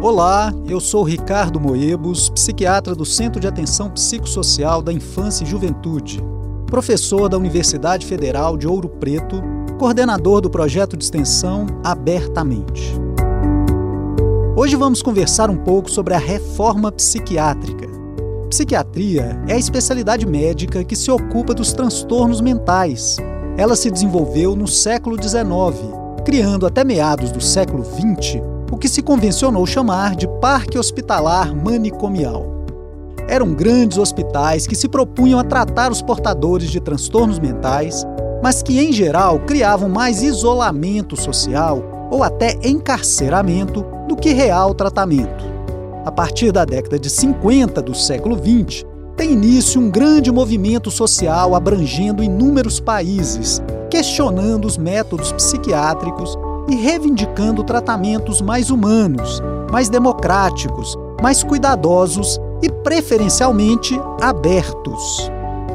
[0.00, 6.22] Olá, eu sou Ricardo Moebos, psiquiatra do Centro de Atenção Psicossocial da Infância e Juventude,
[6.66, 9.42] professor da Universidade Federal de Ouro Preto,
[9.76, 12.94] coordenador do projeto de extensão Abertamente.
[14.56, 17.88] Hoje vamos conversar um pouco sobre a reforma psiquiátrica.
[18.48, 23.16] Psiquiatria é a especialidade médica que se ocupa dos transtornos mentais.
[23.56, 25.92] Ela se desenvolveu no século XIX,
[26.24, 32.64] criando até meados do século XX o que se convencionou chamar de Parque Hospitalar Manicomial.
[33.28, 38.04] Eram grandes hospitais que se propunham a tratar os portadores de transtornos mentais,
[38.42, 45.44] mas que, em geral, criavam mais isolamento social ou até encarceramento do que real tratamento.
[46.04, 48.84] A partir da década de 50 do século XX,
[49.16, 53.60] tem início um grande movimento social abrangendo inúmeros países,
[53.90, 56.38] questionando os métodos psiquiátricos
[56.68, 65.30] e reivindicando tratamentos mais humanos, mais democráticos, mais cuidadosos e preferencialmente abertos.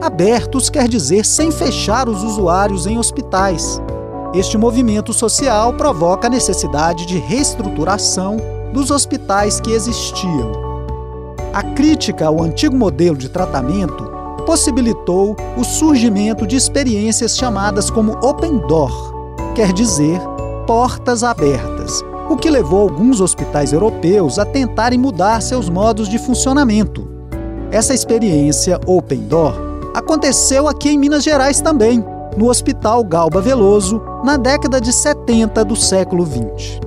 [0.00, 3.80] Abertos quer dizer sem fechar os usuários em hospitais.
[4.32, 8.36] Este movimento social provoca a necessidade de reestruturação
[8.72, 10.52] dos hospitais que existiam.
[11.52, 14.08] A crítica ao antigo modelo de tratamento
[14.46, 18.92] possibilitou o surgimento de experiências chamadas como open door,
[19.54, 20.20] quer dizer,
[20.68, 27.08] portas abertas, o que levou alguns hospitais europeus a tentarem mudar seus modos de funcionamento.
[27.70, 29.54] Essa experiência Open Door
[29.94, 32.04] aconteceu aqui em Minas Gerais também,
[32.36, 36.80] no Hospital Galba Veloso, na década de 70 do século 20.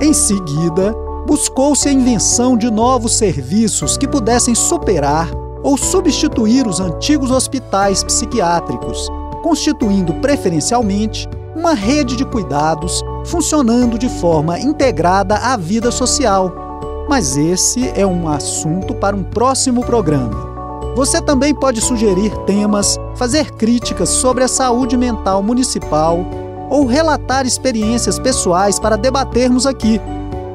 [0.00, 0.94] Em seguida,
[1.26, 5.28] buscou-se a invenção de novos serviços que pudessem superar
[5.64, 9.08] ou substituir os antigos hospitais psiquiátricos,
[9.42, 11.28] constituindo preferencialmente
[11.58, 16.54] uma rede de cuidados funcionando de forma integrada à vida social.
[17.08, 20.46] Mas esse é um assunto para um próximo programa.
[20.94, 26.24] Você também pode sugerir temas, fazer críticas sobre a saúde mental municipal
[26.70, 30.00] ou relatar experiências pessoais para debatermos aqui.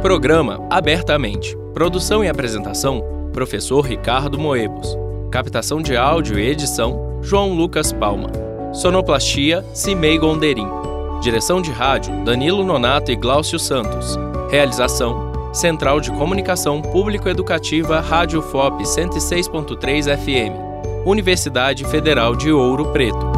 [0.00, 1.54] Programa Abertamente.
[1.74, 3.04] Produção e apresentação:
[3.34, 4.96] Professor Ricardo Moebos.
[5.30, 8.30] Captação de áudio e edição: João Lucas Palma.
[8.72, 10.66] Sonoplastia: Cimei Gonderim.
[11.20, 14.18] Direção de rádio: Danilo Nonato e Gláucio Santos.
[14.50, 21.06] Realização: Central de Comunicação Público-Educativa Rádio FOP 106.3 FM.
[21.06, 23.29] Universidade Federal de Ouro Preto.